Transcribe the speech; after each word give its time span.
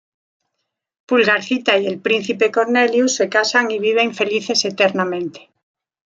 Pulgarcita 1.05 1.77
y 1.77 1.85
el 1.85 1.99
Príncipe 1.99 2.49
Cornelius 2.49 3.13
se 3.17 3.29
casan 3.29 3.69
y 3.69 3.77
viven 3.77 4.15
felices 4.15 4.65
eternamente. 4.65 5.51